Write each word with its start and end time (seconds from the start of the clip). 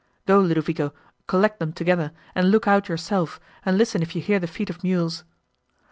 Go, 0.25 0.39
Ludovico, 0.39 0.95
collect 1.27 1.59
them 1.59 1.73
together, 1.73 2.11
and 2.33 2.49
look 2.49 2.67
out 2.67 2.89
yourself, 2.89 3.39
and 3.63 3.77
listen 3.77 4.01
if 4.01 4.15
you 4.15 4.21
hear 4.23 4.39
the 4.39 4.47
feet 4.47 4.71
of 4.71 4.83
mules." 4.83 5.23